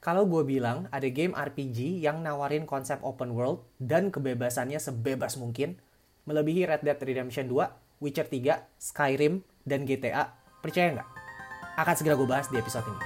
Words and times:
Kalau 0.00 0.24
gue 0.24 0.40
bilang 0.48 0.88
ada 0.88 1.04
game 1.12 1.36
RPG 1.36 2.00
yang 2.00 2.24
nawarin 2.24 2.64
konsep 2.64 2.96
open 3.04 3.36
world 3.36 3.60
dan 3.76 4.08
kebebasannya 4.08 4.80
sebebas 4.80 5.36
mungkin, 5.36 5.76
melebihi 6.24 6.64
Red 6.64 6.88
Dead 6.88 6.96
Redemption 6.96 7.52
2, 7.52 8.00
Witcher 8.00 8.24
3, 8.24 8.64
Skyrim, 8.80 9.44
dan 9.68 9.84
GTA, 9.84 10.32
percaya 10.64 10.96
nggak? 10.96 11.08
Akan 11.76 11.94
segera 12.00 12.16
gue 12.16 12.24
bahas 12.24 12.48
di 12.48 12.56
episode 12.56 12.88
ini. 12.88 13.00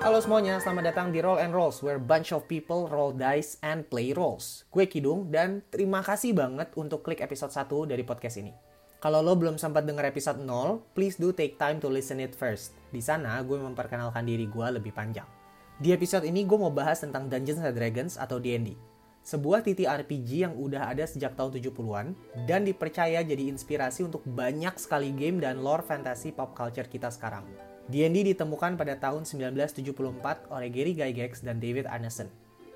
Halo 0.00 0.24
semuanya, 0.24 0.56
selamat 0.56 0.84
datang 0.88 1.12
di 1.12 1.20
Roll 1.20 1.36
and 1.36 1.52
Rolls, 1.52 1.84
where 1.84 2.00
bunch 2.00 2.32
of 2.32 2.48
people 2.48 2.88
roll 2.88 3.12
dice 3.12 3.60
and 3.60 3.84
play 3.92 4.16
roles. 4.16 4.64
Gue 4.72 4.88
Kidung, 4.88 5.28
dan 5.28 5.60
terima 5.68 6.00
kasih 6.00 6.32
banget 6.32 6.72
untuk 6.80 7.04
klik 7.04 7.20
episode 7.20 7.52
1 7.52 7.92
dari 7.92 8.08
podcast 8.08 8.40
ini. 8.40 8.77
Kalau 8.98 9.22
lo 9.22 9.38
belum 9.38 9.62
sempat 9.62 9.86
denger 9.86 10.10
episode 10.10 10.42
0, 10.42 10.82
please 10.90 11.14
do 11.22 11.30
take 11.30 11.54
time 11.54 11.78
to 11.78 11.86
listen 11.86 12.18
it 12.18 12.34
first. 12.34 12.74
Di 12.90 12.98
sana, 12.98 13.38
gue 13.46 13.54
memperkenalkan 13.54 14.26
diri 14.26 14.50
gue 14.50 14.66
lebih 14.74 14.90
panjang. 14.90 15.22
Di 15.78 15.94
episode 15.94 16.26
ini, 16.26 16.42
gue 16.42 16.58
mau 16.58 16.74
bahas 16.74 16.98
tentang 16.98 17.30
Dungeons 17.30 17.62
and 17.62 17.78
Dragons 17.78 18.18
atau 18.18 18.42
D&D. 18.42 18.74
Sebuah 19.22 19.62
TTRPG 19.62 20.50
yang 20.50 20.58
udah 20.58 20.90
ada 20.90 21.06
sejak 21.06 21.38
tahun 21.38 21.62
70-an, 21.62 22.06
dan 22.50 22.66
dipercaya 22.66 23.22
jadi 23.22 23.46
inspirasi 23.46 24.02
untuk 24.02 24.26
banyak 24.26 24.74
sekali 24.74 25.14
game 25.14 25.38
dan 25.38 25.62
lore 25.62 25.86
fantasy 25.86 26.34
pop 26.34 26.58
culture 26.58 26.90
kita 26.90 27.06
sekarang. 27.14 27.46
D&D 27.86 28.34
ditemukan 28.34 28.74
pada 28.74 28.98
tahun 28.98 29.22
1974 29.22 30.50
oleh 30.50 30.68
Gary 30.74 30.98
Gygax 30.98 31.46
dan 31.46 31.62
David 31.62 31.86
Arneson. 31.86 32.26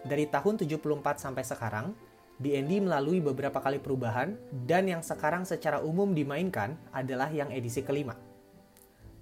Dari 0.06 0.30
tahun 0.30 0.62
74 0.62 1.18
sampai 1.18 1.42
sekarang, 1.42 1.98
D&D 2.42 2.82
melalui 2.82 3.22
beberapa 3.22 3.62
kali 3.62 3.78
perubahan 3.78 4.34
dan 4.66 4.90
yang 4.90 4.98
sekarang 4.98 5.46
secara 5.46 5.78
umum 5.78 6.10
dimainkan 6.10 6.74
adalah 6.90 7.30
yang 7.30 7.54
edisi 7.54 7.86
kelima. 7.86 8.18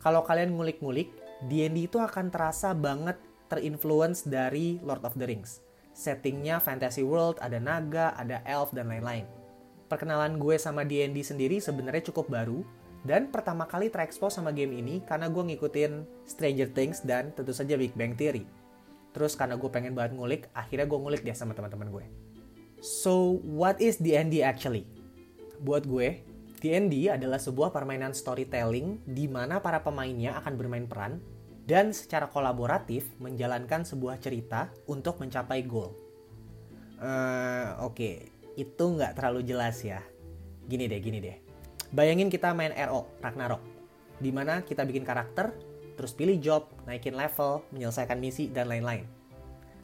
Kalau 0.00 0.24
kalian 0.24 0.56
ngulik-ngulik, 0.56 1.12
D&D 1.44 1.92
itu 1.92 2.00
akan 2.00 2.32
terasa 2.32 2.72
banget 2.72 3.20
terinfluence 3.52 4.24
dari 4.24 4.80
Lord 4.80 5.04
of 5.04 5.12
the 5.20 5.28
Rings. 5.28 5.60
Settingnya 5.92 6.64
fantasy 6.64 7.04
world, 7.04 7.36
ada 7.44 7.60
naga, 7.60 8.16
ada 8.16 8.40
elf, 8.48 8.72
dan 8.72 8.88
lain-lain. 8.88 9.28
Perkenalan 9.92 10.40
gue 10.40 10.56
sama 10.56 10.88
D&D 10.88 11.20
sendiri 11.20 11.60
sebenarnya 11.60 12.08
cukup 12.08 12.32
baru, 12.32 12.64
dan 13.04 13.28
pertama 13.28 13.68
kali 13.68 13.92
terekspos 13.92 14.36
sama 14.36 14.52
game 14.52 14.76
ini 14.76 15.04
karena 15.04 15.28
gue 15.28 15.40
ngikutin 15.52 16.24
Stranger 16.24 16.68
Things 16.72 17.04
dan 17.04 17.32
tentu 17.36 17.52
saja 17.52 17.76
Big 17.76 17.92
Bang 17.92 18.16
Theory. 18.16 18.48
Terus 19.10 19.34
karena 19.34 19.58
gue 19.58 19.68
pengen 19.68 19.92
banget 19.92 20.16
ngulik, 20.16 20.42
akhirnya 20.56 20.86
gue 20.86 20.98
ngulik 21.00 21.20
deh 21.26 21.34
sama 21.34 21.52
teman-teman 21.52 21.90
gue. 21.90 22.04
So, 22.80 23.44
what 23.44 23.76
is 23.76 24.00
D&D 24.00 24.40
actually? 24.40 24.88
Buat 25.60 25.84
gue, 25.84 26.24
D&D 26.64 27.12
adalah 27.12 27.36
sebuah 27.36 27.76
permainan 27.76 28.16
storytelling 28.16 29.04
di 29.04 29.28
mana 29.28 29.60
para 29.60 29.84
pemainnya 29.84 30.40
akan 30.40 30.56
bermain 30.56 30.88
peran 30.88 31.20
dan 31.68 31.92
secara 31.92 32.32
kolaboratif 32.32 33.12
menjalankan 33.20 33.84
sebuah 33.84 34.16
cerita 34.16 34.72
untuk 34.88 35.20
mencapai 35.20 35.60
goal. 35.68 35.92
Uh, 37.00 37.76
Oke, 37.84 37.92
okay. 37.92 38.16
itu 38.56 38.84
nggak 38.96 39.16
terlalu 39.16 39.44
jelas 39.44 39.80
ya. 39.84 40.00
Gini 40.64 40.88
deh, 40.88 41.00
gini 41.00 41.20
deh 41.20 41.36
Bayangin 41.90 42.30
kita 42.30 42.54
main 42.54 42.70
RO, 42.72 43.12
Ragnarok. 43.18 43.60
Di 44.22 44.30
mana 44.30 44.62
kita 44.62 44.86
bikin 44.86 45.02
karakter, 45.02 45.52
terus 45.98 46.14
pilih 46.14 46.38
job, 46.38 46.70
naikin 46.86 47.18
level, 47.18 47.66
menyelesaikan 47.74 48.16
misi, 48.16 48.46
dan 48.46 48.70
lain-lain. 48.70 49.04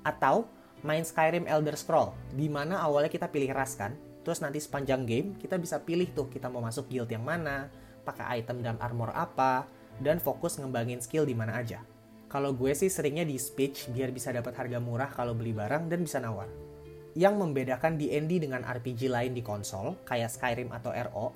Atau 0.07 0.47
main 0.85 1.05
Skyrim 1.05 1.49
Elder 1.49 1.79
Scroll, 1.79 2.13
di 2.35 2.51
mana 2.51 2.83
awalnya 2.83 3.09
kita 3.09 3.31
pilih 3.33 3.55
ras 3.57 3.79
kan, 3.79 3.97
terus 4.27 4.43
nanti 4.43 4.59
sepanjang 4.59 5.07
game 5.07 5.39
kita 5.39 5.57
bisa 5.57 5.81
pilih 5.81 6.11
tuh 6.13 6.27
kita 6.29 6.51
mau 6.51 6.61
masuk 6.61 6.91
guild 6.91 7.09
yang 7.09 7.25
mana, 7.25 7.71
pakai 8.05 8.43
item 8.43 8.61
dan 8.61 8.77
armor 8.83 9.15
apa, 9.15 9.65
dan 10.03 10.21
fokus 10.21 10.61
ngembangin 10.61 11.01
skill 11.01 11.25
di 11.25 11.33
mana 11.33 11.57
aja. 11.57 11.81
Kalau 12.27 12.53
gue 12.53 12.75
sih 12.75 12.91
seringnya 12.91 13.23
di 13.23 13.39
speech 13.39 13.89
biar 13.95 14.11
bisa 14.11 14.35
dapat 14.35 14.53
harga 14.59 14.83
murah 14.83 15.09
kalau 15.15 15.33
beli 15.33 15.55
barang 15.55 15.87
dan 15.87 16.03
bisa 16.03 16.19
nawar. 16.19 16.50
Yang 17.17 17.34
membedakan 17.39 17.97
D&D 17.97 18.45
dengan 18.45 18.61
RPG 18.67 19.09
lain 19.09 19.33
di 19.33 19.41
konsol, 19.41 19.97
kayak 20.05 20.29
Skyrim 20.29 20.69
atau 20.75 20.93
RO, 20.93 21.33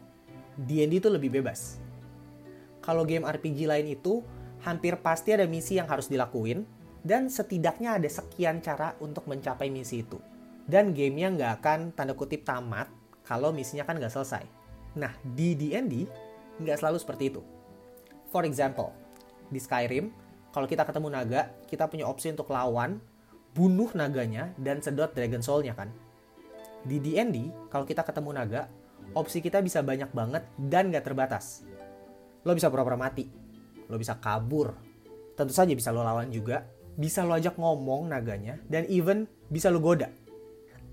D&D 0.61 1.01
itu 1.01 1.09
lebih 1.09 1.41
bebas. 1.41 1.81
Kalau 2.85 3.07
game 3.09 3.25
RPG 3.25 3.65
lain 3.65 3.87
itu, 3.89 4.21
hampir 4.61 4.99
pasti 5.01 5.33
ada 5.33 5.49
misi 5.49 5.81
yang 5.81 5.89
harus 5.89 6.11
dilakuin, 6.11 6.69
dan 7.01 7.33
setidaknya 7.33 7.97
ada 7.97 8.09
sekian 8.09 8.61
cara 8.61 8.97
untuk 9.01 9.25
mencapai 9.27 9.73
misi 9.73 10.05
itu. 10.05 10.21
Dan 10.69 10.93
gamenya 10.95 11.33
nggak 11.35 11.53
akan 11.61 11.81
tanda 11.97 12.15
kutip 12.15 12.47
tamat 12.47 12.87
kalau 13.25 13.51
misinya 13.51 13.83
kan 13.89 13.99
nggak 13.99 14.13
selesai. 14.13 14.45
Nah, 14.99 15.15
di 15.23 15.55
D&D 15.55 16.07
nggak 16.61 16.79
selalu 16.79 16.99
seperti 17.01 17.33
itu. 17.33 17.43
For 18.31 18.47
example, 18.47 18.95
di 19.51 19.59
Skyrim, 19.59 20.11
kalau 20.55 20.67
kita 20.67 20.87
ketemu 20.87 21.09
naga, 21.11 21.51
kita 21.67 21.91
punya 21.91 22.07
opsi 22.07 22.31
untuk 22.31 22.51
lawan, 22.51 23.03
bunuh 23.55 23.91
naganya, 23.95 24.55
dan 24.59 24.79
sedot 24.79 25.11
Dragon 25.15 25.43
Soul-nya 25.43 25.75
kan. 25.75 25.91
Di 26.87 27.03
D&D, 27.03 27.69
kalau 27.71 27.83
kita 27.87 28.07
ketemu 28.07 28.31
naga, 28.35 28.71
opsi 29.15 29.43
kita 29.43 29.59
bisa 29.63 29.83
banyak 29.83 30.11
banget 30.15 30.47
dan 30.57 30.95
gak 30.95 31.07
terbatas. 31.07 31.67
Lo 32.47 32.55
bisa 32.55 32.71
pura-pura 32.71 32.97
mati, 32.97 33.27
lo 33.91 33.99
bisa 33.99 34.17
kabur, 34.19 34.75
tentu 35.35 35.53
saja 35.53 35.75
bisa 35.75 35.91
lo 35.91 36.01
lawan 36.07 36.31
juga, 36.31 36.65
bisa 36.97 37.23
lo 37.23 37.37
ajak 37.37 37.59
ngomong 37.61 38.11
naganya, 38.11 38.59
dan 38.67 38.87
even 38.91 39.29
bisa 39.53 39.71
lo 39.71 39.79
goda. 39.79 40.11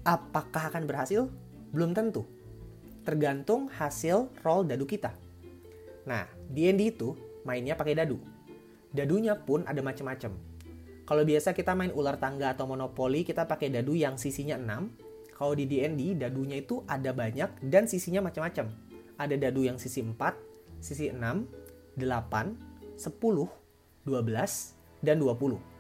Apakah 0.06 0.70
akan 0.74 0.86
berhasil? 0.86 1.30
Belum 1.74 1.92
tentu. 1.96 2.24
Tergantung 3.04 3.72
hasil 3.72 4.32
roll 4.44 4.68
dadu 4.68 4.84
kita. 4.84 5.16
Nah, 6.08 6.28
D&D 6.52 6.96
itu 6.96 7.16
mainnya 7.44 7.76
pakai 7.76 7.96
dadu. 7.96 8.20
Dadunya 8.92 9.36
pun 9.36 9.68
ada 9.68 9.84
macam-macam. 9.84 10.32
Kalau 11.08 11.24
biasa 11.24 11.56
kita 11.56 11.72
main 11.72 11.96
ular 11.96 12.20
tangga 12.20 12.52
atau 12.52 12.68
monopoli, 12.68 13.24
kita 13.24 13.48
pakai 13.48 13.72
dadu 13.72 13.96
yang 13.96 14.20
sisinya 14.20 14.60
6, 14.60 15.36
kalau 15.38 15.54
di 15.56 15.64
D&D 15.64 16.20
dadunya 16.20 16.60
itu 16.60 16.84
ada 16.90 17.16
banyak 17.16 17.64
dan 17.64 17.88
sisinya 17.88 18.26
macam-macam. 18.26 18.74
Ada 19.16 19.36
dadu 19.40 19.64
yang 19.64 19.80
sisi 19.80 20.04
4, 20.04 20.18
sisi 20.84 21.14
6, 21.14 21.20
8, 21.96 22.00
10, 22.00 23.06
12, 24.04 24.76
dan 25.06 25.16
20. 25.22 25.77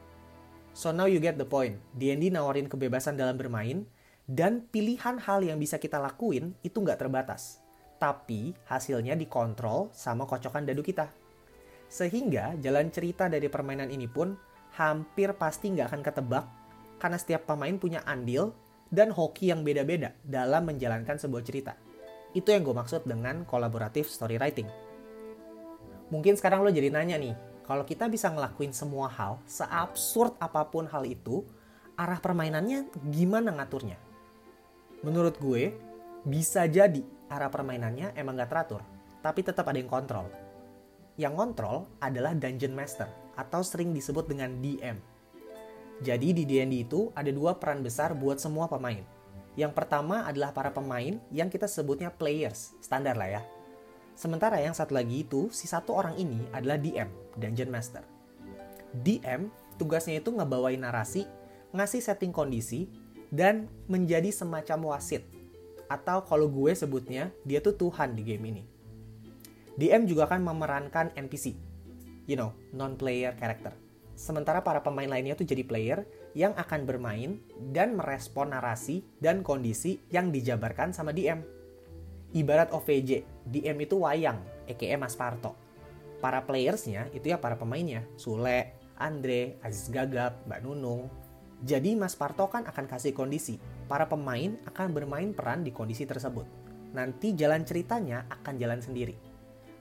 So 0.77 0.93
now 0.93 1.09
you 1.09 1.17
get 1.17 1.41
the 1.41 1.49
point. 1.49 1.81
D&D 1.97 2.29
nawarin 2.29 2.69
kebebasan 2.69 3.17
dalam 3.17 3.33
bermain 3.33 3.89
dan 4.29 4.61
pilihan 4.69 5.17
hal 5.17 5.41
yang 5.41 5.57
bisa 5.57 5.81
kita 5.81 5.97
lakuin 5.97 6.53
itu 6.61 6.77
nggak 6.77 7.01
terbatas. 7.01 7.65
Tapi 7.97 8.53
hasilnya 8.69 9.17
dikontrol 9.17 9.89
sama 9.89 10.29
kocokan 10.29 10.69
dadu 10.69 10.85
kita. 10.85 11.09
Sehingga 11.89 12.53
jalan 12.61 12.93
cerita 12.93 13.25
dari 13.25 13.49
permainan 13.49 13.89
ini 13.89 14.05
pun 14.05 14.37
hampir 14.77 15.33
pasti 15.33 15.73
nggak 15.73 15.89
akan 15.89 16.01
ketebak 16.05 16.45
karena 17.01 17.17
setiap 17.17 17.49
pemain 17.49 17.73
punya 17.81 18.05
andil 18.05 18.53
dan 18.93 19.09
hoki 19.09 19.49
yang 19.49 19.65
beda-beda 19.65 20.13
dalam 20.21 20.69
menjalankan 20.69 21.17
sebuah 21.17 21.41
cerita. 21.41 21.73
Itu 22.37 22.53
yang 22.53 22.61
gue 22.61 22.77
maksud 22.77 23.09
dengan 23.09 23.49
kolaboratif 23.49 24.13
story 24.13 24.37
writing. 24.37 24.69
Mungkin 26.13 26.37
sekarang 26.37 26.61
lo 26.61 26.69
jadi 26.69 26.93
nanya 26.93 27.17
nih, 27.17 27.33
kalau 27.67 27.83
kita 27.83 28.07
bisa 28.07 28.31
ngelakuin 28.31 28.71
semua 28.71 29.11
hal, 29.11 29.37
seabsurd 29.43 30.39
apa 30.39 30.65
pun 30.71 30.87
hal 30.87 31.03
itu, 31.03 31.43
arah 31.99 32.17
permainannya 32.17 32.87
gimana 33.11 33.51
ngaturnya? 33.53 33.99
Menurut 35.03 35.35
gue, 35.37 35.75
bisa 36.23 36.63
jadi 36.65 37.03
arah 37.27 37.51
permainannya 37.51 38.15
emang 38.15 38.39
gak 38.39 38.49
teratur, 38.49 38.81
tapi 39.19 39.43
tetap 39.43 39.67
ada 39.67 39.77
yang 39.77 39.91
kontrol. 39.91 40.31
Yang 41.19 41.33
kontrol 41.35 41.77
adalah 41.99 42.31
Dungeon 42.31 42.71
Master, 42.71 43.11
atau 43.35 43.61
sering 43.61 43.91
disebut 43.91 44.25
dengan 44.25 44.49
DM 44.63 45.17
jadi 45.97 46.29
di 46.29 46.45
D&D 46.45 46.85
itu 46.85 47.09
ada 47.17 47.33
dua 47.33 47.57
peran 47.57 47.81
besar 47.81 48.13
buat 48.13 48.37
semua 48.37 48.69
pemain. 48.69 49.01
Yang 49.57 49.73
pertama 49.73 50.29
adalah 50.29 50.53
para 50.53 50.69
pemain 50.69 51.17
yang 51.33 51.49
kita 51.49 51.65
sebutnya 51.65 52.13
players, 52.13 52.77
standar 52.85 53.17
lah 53.17 53.41
ya. 53.41 53.41
Sementara 54.17 54.57
yang 54.57 54.73
satu 54.73 54.97
lagi 54.97 55.21
itu, 55.21 55.53
si 55.53 55.69
satu 55.69 55.93
orang 55.93 56.17
ini 56.17 56.41
adalah 56.49 56.81
DM, 56.81 57.05
Dungeon 57.37 57.69
Master. 57.69 58.01
DM 58.97 59.53
tugasnya 59.77 60.17
itu 60.17 60.33
ngebawain 60.33 60.81
narasi, 60.81 61.29
ngasih 61.69 62.01
setting 62.01 62.33
kondisi, 62.33 62.89
dan 63.29 63.69
menjadi 63.85 64.33
semacam 64.33 64.97
wasit. 64.97 65.21
Atau 65.85 66.25
kalau 66.25 66.49
gue 66.49 66.73
sebutnya, 66.73 67.29
dia 67.45 67.61
tuh 67.61 67.77
Tuhan 67.77 68.17
di 68.17 68.25
game 68.25 68.49
ini. 68.49 68.63
DM 69.77 70.09
juga 70.09 70.25
akan 70.25 70.41
memerankan 70.41 71.13
NPC, 71.13 71.53
you 72.25 72.33
know, 72.33 72.57
non-player 72.73 73.37
character 73.37 73.77
Sementara 74.17 74.65
para 74.65 74.81
pemain 74.81 75.05
lainnya 75.05 75.37
tuh 75.37 75.45
jadi 75.45 75.61
player 75.61 76.01
yang 76.33 76.57
akan 76.57 76.89
bermain 76.89 77.37
dan 77.69 77.93
merespon 77.93 78.49
narasi 78.49 79.05
dan 79.21 79.45
kondisi 79.45 80.01
yang 80.09 80.33
dijabarkan 80.33 80.89
sama 80.89 81.13
DM. 81.13 81.45
Ibarat 82.33 82.73
OVJ, 82.73 83.21
DM 83.47 83.87
itu 83.87 84.03
wayang, 84.03 84.43
aka 84.67 84.95
Mas 84.99 85.15
Parto. 85.15 85.55
Para 86.19 86.43
playersnya 86.43 87.07
itu 87.13 87.31
ya 87.31 87.37
para 87.39 87.55
pemainnya, 87.55 88.03
Sule, 88.19 88.73
Andre, 88.97 89.61
Aziz 89.61 89.87
Gagap, 89.93 90.43
Mbak 90.49 90.59
Nunung. 90.65 91.07
Jadi 91.63 91.97
Mas 91.97 92.13
Parto 92.13 92.45
kan 92.49 92.65
akan 92.67 92.85
kasih 92.85 93.13
kondisi, 93.15 93.57
para 93.89 94.05
pemain 94.05 94.57
akan 94.69 94.93
bermain 94.93 95.31
peran 95.33 95.65
di 95.65 95.73
kondisi 95.73 96.05
tersebut. 96.05 96.45
Nanti 96.93 97.33
jalan 97.33 97.65
ceritanya 97.65 98.25
akan 98.29 98.55
jalan 98.57 98.81
sendiri. 98.81 99.15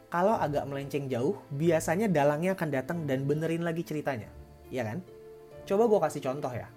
kalau 0.07 0.39
agak 0.39 0.65
melenceng 0.71 1.11
jauh, 1.11 1.35
biasanya 1.51 2.07
dalangnya 2.07 2.55
akan 2.55 2.71
datang 2.71 2.99
dan 3.05 3.27
benerin 3.27 3.67
lagi 3.67 3.83
ceritanya. 3.83 4.31
Ya 4.71 4.87
kan? 4.87 5.03
Coba 5.67 5.91
gue 5.91 5.99
kasih 5.99 6.23
contoh 6.23 6.49
ya. 6.55 6.71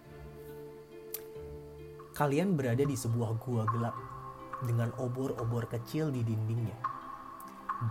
Kalian 2.18 2.57
berada 2.57 2.83
di 2.83 2.97
sebuah 3.00 3.39
gua 3.39 3.63
gelap 3.69 3.95
dengan 4.63 4.91
obor-obor 5.00 5.67
kecil 5.71 6.11
di 6.11 6.23
dindingnya. 6.23 6.75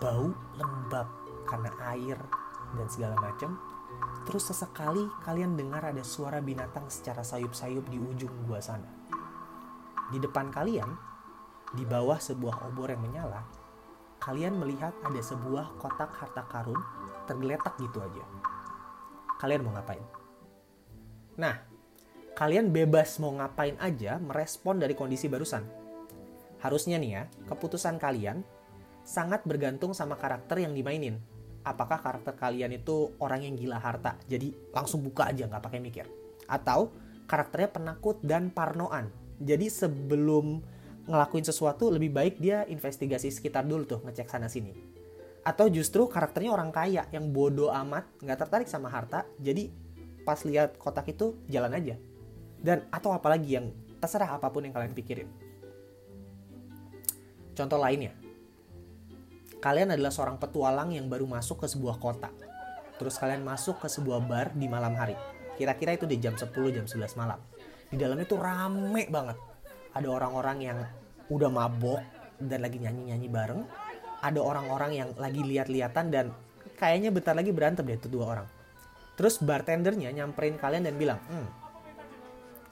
Bau 0.00 0.32
lembab 0.56 1.08
karena 1.48 1.72
air 1.96 2.18
dan 2.76 2.86
segala 2.92 3.16
macam. 3.16 3.56
Terus 4.28 4.52
sesekali 4.52 5.08
kalian 5.24 5.56
dengar 5.56 5.80
ada 5.88 6.04
suara 6.04 6.44
binatang 6.44 6.92
secara 6.92 7.24
sayup-sayup 7.24 7.88
di 7.88 7.96
ujung 7.96 8.44
gua 8.44 8.60
sana. 8.60 8.88
Di 10.12 10.20
depan 10.20 10.52
kalian, 10.52 10.92
di 11.72 11.88
bawah 11.88 12.20
sebuah 12.20 12.68
obor 12.68 12.92
yang 12.92 13.00
menyala, 13.00 13.44
kalian 14.20 14.60
melihat 14.60 14.92
ada 15.04 15.20
sebuah 15.24 15.80
kotak 15.80 16.12
harta 16.20 16.44
karun 16.48 16.80
tergeletak 17.24 17.76
gitu 17.80 18.04
aja. 18.04 18.24
Kalian 19.40 19.64
mau 19.64 19.72
ngapain? 19.72 20.04
Nah, 21.38 21.54
kalian 22.36 22.74
bebas 22.74 23.16
mau 23.22 23.32
ngapain 23.36 23.78
aja 23.80 24.20
merespon 24.20 24.82
dari 24.82 24.92
kondisi 24.92 25.30
barusan. 25.30 25.87
Harusnya 26.58 26.98
nih 26.98 27.10
ya, 27.10 27.22
keputusan 27.46 27.98
kalian 28.02 28.42
sangat 29.06 29.46
bergantung 29.46 29.94
sama 29.94 30.18
karakter 30.18 30.60
yang 30.62 30.74
dimainin. 30.74 31.18
Apakah 31.62 32.00
karakter 32.00 32.34
kalian 32.38 32.74
itu 32.76 33.12
orang 33.20 33.44
yang 33.44 33.54
gila 33.58 33.78
harta, 33.82 34.16
jadi 34.30 34.54
langsung 34.72 35.04
buka 35.04 35.28
aja 35.28 35.44
nggak 35.44 35.64
pakai 35.64 35.80
mikir. 35.82 36.06
Atau 36.48 36.94
karakternya 37.28 37.70
penakut 37.70 38.16
dan 38.24 38.48
parnoan. 38.48 39.12
Jadi 39.38 39.68
sebelum 39.68 40.64
ngelakuin 41.08 41.44
sesuatu 41.46 41.88
lebih 41.88 42.12
baik 42.12 42.36
dia 42.36 42.68
investigasi 42.68 43.32
sekitar 43.32 43.64
dulu 43.64 43.84
tuh 43.88 44.00
ngecek 44.04 44.28
sana 44.28 44.46
sini 44.46 44.98
atau 45.48 45.72
justru 45.72 46.04
karakternya 46.04 46.52
orang 46.52 46.68
kaya 46.68 47.08
yang 47.08 47.32
bodoh 47.32 47.72
amat 47.72 48.04
nggak 48.20 48.38
tertarik 48.44 48.68
sama 48.68 48.92
harta 48.92 49.24
jadi 49.40 49.72
pas 50.28 50.36
lihat 50.44 50.76
kotak 50.76 51.08
itu 51.08 51.40
jalan 51.48 51.72
aja 51.72 51.96
dan 52.60 52.84
atau 52.92 53.16
apalagi 53.16 53.56
yang 53.56 53.72
terserah 53.96 54.36
apa 54.36 54.52
pun 54.52 54.68
yang 54.68 54.76
kalian 54.76 54.92
pikirin 54.92 55.32
contoh 57.58 57.78
lainnya 57.82 58.14
kalian 59.58 59.98
adalah 59.98 60.14
seorang 60.14 60.38
petualang 60.38 60.94
yang 60.94 61.10
baru 61.10 61.26
masuk 61.26 61.66
ke 61.66 61.66
sebuah 61.66 61.98
kota 61.98 62.30
terus 63.02 63.18
kalian 63.18 63.42
masuk 63.42 63.82
ke 63.82 63.90
sebuah 63.90 64.22
bar 64.22 64.54
di 64.54 64.70
malam 64.70 64.94
hari 64.94 65.18
kira-kira 65.58 65.98
itu 65.98 66.06
di 66.06 66.22
jam 66.22 66.38
10 66.38 66.54
jam 66.70 66.86
11 66.86 67.18
malam 67.18 67.42
di 67.90 67.98
dalamnya 67.98 68.26
tuh 68.30 68.38
rame 68.38 69.10
banget 69.10 69.34
ada 69.98 70.06
orang-orang 70.06 70.58
yang 70.62 70.78
udah 71.28 71.50
mabok 71.50 72.00
dan 72.38 72.62
lagi 72.62 72.78
nyanyi-nyanyi 72.78 73.28
bareng. 73.28 73.62
Ada 74.18 74.40
orang-orang 74.42 74.90
yang 74.94 75.08
lagi 75.14 75.42
lihat-lihatan 75.42 76.10
dan 76.10 76.26
kayaknya 76.74 77.14
bentar 77.14 77.34
lagi 77.34 77.50
berantem 77.54 77.86
deh 77.86 77.98
itu 77.98 78.10
dua 78.10 78.38
orang. 78.38 78.48
Terus 79.18 79.42
bartendernya 79.42 80.10
nyamperin 80.14 80.58
kalian 80.58 80.86
dan 80.86 80.94
bilang, 80.94 81.18
hmm, 81.26 81.48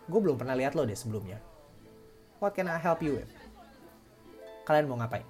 gue 0.06 0.21
belum 0.23 0.38
pernah 0.38 0.55
lihat 0.55 0.79
lo 0.79 0.87
deh 0.87 0.94
sebelumnya. 0.94 1.38
What 2.38 2.55
can 2.55 2.71
I 2.71 2.79
help 2.79 3.03
you 3.03 3.19
with? 3.19 3.31
Kalian 4.66 4.90
mau 4.90 4.98
ngapain? 4.98 5.24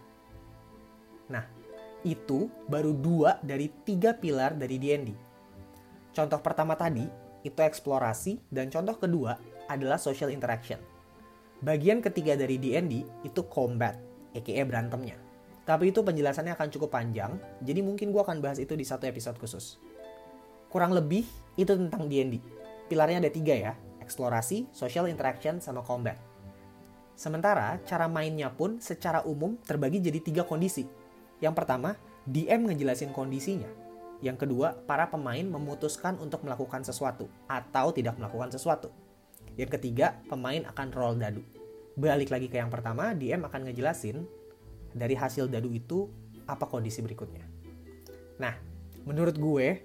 Nah, 1.28 1.44
itu 2.02 2.48
baru 2.66 2.96
dua 2.96 3.36
dari 3.44 3.68
tiga 3.84 4.16
pilar 4.16 4.56
dari 4.56 4.80
D&D. 4.80 5.08
Contoh 6.16 6.40
pertama 6.40 6.72
tadi 6.72 7.04
itu 7.44 7.60
eksplorasi 7.60 8.48
dan 8.48 8.72
contoh 8.72 8.96
kedua 8.96 9.36
adalah 9.68 10.00
social 10.00 10.32
interaction. 10.32 10.80
Bagian 11.60 12.00
ketiga 12.00 12.32
dari 12.32 12.56
D&D 12.56 13.04
itu 13.28 13.40
combat, 13.52 14.00
aka 14.32 14.62
berantemnya. 14.64 15.20
Tapi 15.66 15.90
itu 15.90 16.00
penjelasannya 16.00 16.54
akan 16.54 16.68
cukup 16.70 16.94
panjang, 16.94 17.36
jadi 17.58 17.82
mungkin 17.82 18.14
gue 18.14 18.22
akan 18.22 18.38
bahas 18.38 18.62
itu 18.62 18.78
di 18.78 18.86
satu 18.86 19.04
episode 19.10 19.34
khusus. 19.36 19.82
Kurang 20.70 20.94
lebih 20.94 21.26
itu 21.58 21.72
tentang 21.74 22.06
D&D. 22.06 22.38
Pilarnya 22.86 23.18
ada 23.18 23.30
tiga 23.34 23.54
ya, 23.56 23.72
eksplorasi, 23.98 24.70
social 24.70 25.10
interaction, 25.10 25.58
sama 25.58 25.82
combat. 25.82 26.14
Sementara 27.16 27.80
cara 27.88 28.12
mainnya 28.12 28.52
pun 28.52 28.76
secara 28.76 29.24
umum 29.24 29.56
terbagi 29.64 30.04
jadi 30.04 30.20
tiga 30.20 30.42
kondisi. 30.44 30.84
Yang 31.40 31.54
pertama, 31.56 31.96
DM 32.28 32.68
ngejelasin 32.68 33.16
kondisinya. 33.16 33.68
Yang 34.20 34.44
kedua, 34.44 34.76
para 34.84 35.08
pemain 35.08 35.44
memutuskan 35.44 36.20
untuk 36.20 36.44
melakukan 36.44 36.84
sesuatu 36.84 37.24
atau 37.48 37.88
tidak 37.96 38.20
melakukan 38.20 38.52
sesuatu. 38.52 38.92
Yang 39.56 39.80
ketiga, 39.80 40.20
pemain 40.28 40.60
akan 40.68 40.88
roll 40.92 41.16
dadu. 41.16 41.40
Balik 41.96 42.28
lagi 42.28 42.52
ke 42.52 42.60
yang 42.60 42.68
pertama, 42.68 43.16
DM 43.16 43.48
akan 43.48 43.72
ngejelasin 43.72 44.20
dari 44.92 45.16
hasil 45.16 45.48
dadu 45.48 45.72
itu 45.72 46.12
apa 46.44 46.68
kondisi 46.68 47.00
berikutnya. 47.00 47.48
Nah, 48.36 48.52
menurut 49.08 49.40
gue 49.40 49.80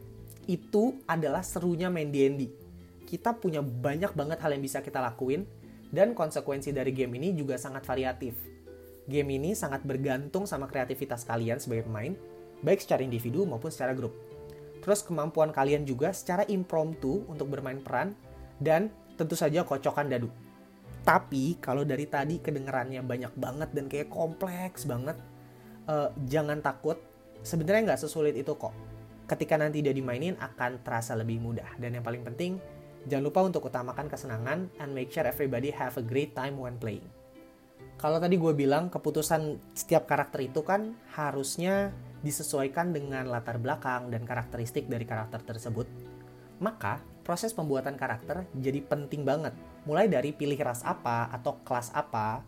itu 0.52 1.00
adalah 1.08 1.48
serunya 1.48 1.88
main 1.88 2.12
D&D. 2.12 2.52
Kita 3.08 3.32
punya 3.36 3.64
banyak 3.64 4.12
banget 4.12 4.44
hal 4.44 4.52
yang 4.52 4.64
bisa 4.64 4.84
kita 4.84 5.00
lakuin 5.00 5.48
dan 5.92 6.16
konsekuensi 6.16 6.72
dari 6.72 6.96
game 6.96 7.20
ini 7.20 7.36
juga 7.36 7.60
sangat 7.60 7.84
variatif. 7.84 8.36
Game 9.06 9.36
ini 9.36 9.52
sangat 9.52 9.84
bergantung 9.84 10.48
sama 10.48 10.72
kreativitas 10.72 11.28
kalian 11.28 11.60
sebagai 11.60 11.86
pemain, 11.92 12.16
baik 12.64 12.80
secara 12.80 13.04
individu 13.04 13.44
maupun 13.44 13.70
secara 13.70 13.92
grup. 13.92 14.16
Terus 14.82 15.06
kemampuan 15.06 15.54
kalian 15.54 15.86
juga 15.86 16.10
secara 16.16 16.48
impromptu 16.50 17.28
untuk 17.30 17.52
bermain 17.52 17.78
peran 17.84 18.18
dan 18.58 18.90
tentu 19.20 19.38
saja 19.38 19.62
kocokan 19.62 20.10
dadu. 20.10 20.32
Tapi 21.02 21.58
kalau 21.62 21.86
dari 21.86 22.06
tadi 22.06 22.42
kedengerannya 22.42 23.02
banyak 23.06 23.34
banget 23.38 23.70
dan 23.74 23.86
kayak 23.90 24.10
kompleks 24.10 24.86
banget, 24.86 25.18
uh, 25.90 26.10
jangan 26.30 26.62
takut. 26.62 26.98
Sebenarnya 27.42 27.94
nggak 27.94 28.02
sesulit 28.06 28.38
itu 28.38 28.54
kok. 28.54 28.74
Ketika 29.26 29.58
nanti 29.58 29.82
dia 29.82 29.94
dimainin 29.94 30.38
akan 30.38 30.86
terasa 30.86 31.18
lebih 31.18 31.42
mudah. 31.42 31.78
Dan 31.82 31.98
yang 31.98 32.06
paling 32.06 32.22
penting, 32.22 32.62
jangan 33.10 33.26
lupa 33.30 33.42
untuk 33.42 33.66
utamakan 33.70 34.06
kesenangan 34.12 34.70
and 34.78 34.90
make 34.94 35.10
sure 35.10 35.26
everybody 35.26 35.74
have 35.74 35.98
a 35.98 36.06
great 36.06 36.36
time 36.38 36.60
when 36.60 36.78
playing. 36.78 37.06
Kalau 38.02 38.18
tadi 38.18 38.34
gue 38.34 38.54
bilang 38.58 38.90
keputusan 38.90 39.62
setiap 39.78 40.10
karakter 40.10 40.42
itu 40.50 40.66
kan 40.66 40.98
harusnya 41.14 41.94
disesuaikan 42.26 42.94
dengan 42.94 43.30
latar 43.30 43.62
belakang 43.62 44.10
dan 44.10 44.26
karakteristik 44.26 44.90
dari 44.90 45.06
karakter 45.06 45.42
tersebut. 45.46 45.86
Maka 46.62 47.02
proses 47.22 47.54
pembuatan 47.54 47.98
karakter 47.98 48.46
jadi 48.58 48.82
penting 48.82 49.22
banget. 49.22 49.54
Mulai 49.86 50.10
dari 50.10 50.34
pilih 50.34 50.58
ras 50.62 50.82
apa 50.82 51.30
atau 51.30 51.62
kelas 51.62 51.94
apa. 51.94 52.42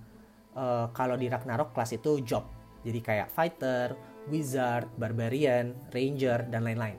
Uh, 0.53 0.85
kalau 0.94 1.17
di 1.17 1.29
Ragnarok 1.29 1.73
kelas 1.73 1.97
itu 1.97 2.21
job. 2.21 2.45
Jadi 2.85 3.00
kayak 3.01 3.29
fighter, 3.33 3.97
wizard, 4.29 4.89
barbarian, 4.97 5.73
ranger, 5.89 6.45
dan 6.50 6.65
lain-lain. 6.65 6.97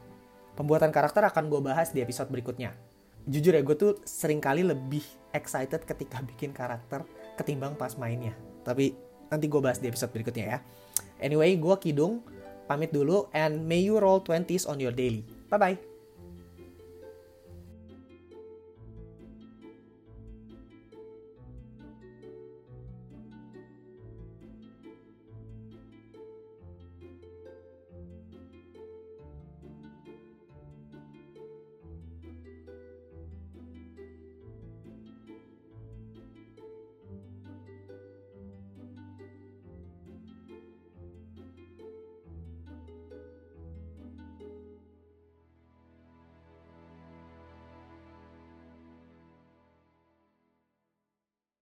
Pembuatan 0.55 0.95
karakter 0.95 1.27
akan 1.27 1.51
gue 1.51 1.61
bahas 1.63 1.91
di 1.91 2.03
episode 2.03 2.31
berikutnya. 2.31 2.94
Jujur 3.25 3.57
ya, 3.57 3.63
gue 3.65 3.77
tuh 3.77 3.93
sering 4.05 4.43
kali 4.43 4.61
lebih 4.61 5.05
excited 5.33 5.83
ketika 5.89 6.21
bikin 6.21 6.53
karakter 6.53 7.09
ketimbang 7.41 7.73
pas 7.75 7.97
mainnya. 7.97 8.37
Tapi 8.65 8.93
nanti 9.33 9.49
gue 9.49 9.61
bahas 9.65 9.81
di 9.81 9.89
episode 9.89 10.13
berikutnya 10.13 10.45
ya. 10.45 10.59
Anyway, 11.25 11.57
gue 11.57 11.77
Kidung, 11.81 12.21
pamit 12.69 12.93
dulu 12.93 13.33
and 13.33 13.65
may 13.65 13.81
you 13.81 13.97
roll 13.97 14.21
20s 14.21 14.69
on 14.69 14.77
your 14.77 14.93
daily. 14.93 15.25
Bye-bye. 15.49 15.94